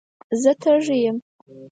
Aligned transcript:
زه 0.41 0.51
تږي 0.61 0.97
یم. 1.03 1.17